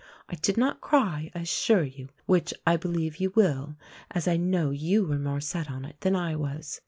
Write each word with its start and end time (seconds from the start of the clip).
I 0.29 0.33
did 0.35 0.57
not 0.57 0.81
cry, 0.81 1.29
I 1.35 1.41
assure 1.41 1.83
you, 1.83 2.09
which 2.25 2.55
I 2.65 2.75
believe 2.75 3.17
you 3.17 3.31
will, 3.35 3.75
as 4.09 4.27
I 4.27 4.35
know 4.35 4.71
you 4.71 5.05
were 5.05 5.19
more 5.19 5.41
set 5.41 5.69
on 5.69 5.85
it 5.85 5.97
than 6.01 6.15
I 6.15 6.35
was. 6.35 6.79